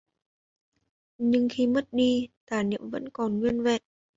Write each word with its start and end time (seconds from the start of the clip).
nhưng 1.17 1.47
khi 1.49 1.67
mất 1.67 1.87
đi, 1.91 2.27
tà 2.45 2.63
niệm 2.63 2.89
vẫn 2.89 3.09
còn 3.09 3.39
nguyên 3.39 3.63
vẹn 3.63 3.81